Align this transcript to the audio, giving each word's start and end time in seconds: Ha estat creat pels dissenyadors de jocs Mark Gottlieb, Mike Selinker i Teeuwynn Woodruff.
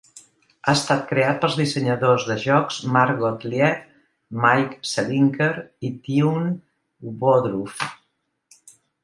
Ha 0.69 0.73
estat 0.77 1.01
creat 1.09 1.35
pels 1.43 1.57
dissenyadors 1.59 2.25
de 2.29 2.37
jocs 2.45 2.79
Mark 2.95 3.19
Gottlieb, 3.25 3.83
Mike 4.47 4.81
Selinker 4.93 5.51
i 5.61 5.93
Teeuwynn 6.09 6.51
Woodruff. 7.13 7.87